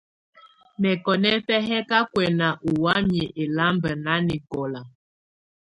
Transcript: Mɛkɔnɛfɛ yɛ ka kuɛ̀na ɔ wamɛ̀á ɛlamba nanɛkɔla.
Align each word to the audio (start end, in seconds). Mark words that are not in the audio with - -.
Mɛkɔnɛfɛ 0.81 1.55
yɛ 1.69 1.77
ka 1.89 1.99
kuɛ̀na 2.11 2.47
ɔ 2.67 2.69
wamɛ̀á 2.83 3.25
ɛlamba 3.41 3.91
nanɛkɔla. 4.05 4.81